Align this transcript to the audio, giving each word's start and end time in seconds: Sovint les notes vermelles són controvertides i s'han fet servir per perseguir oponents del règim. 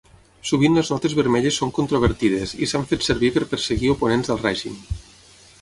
Sovint 0.51 0.77
les 0.79 0.87
notes 0.93 1.13
vermelles 1.19 1.59
són 1.61 1.73
controvertides 1.75 2.55
i 2.67 2.71
s'han 2.71 2.89
fet 2.95 3.07
servir 3.11 3.33
per 3.37 3.47
perseguir 3.53 3.93
oponents 3.97 4.33
del 4.33 4.45
règim. 4.49 4.85